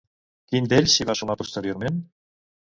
Quin 0.51 0.69
d'ells 0.71 0.95
s'hi 0.95 1.07
va 1.09 1.15
sumar 1.19 1.37
posteriorment? 1.43 2.01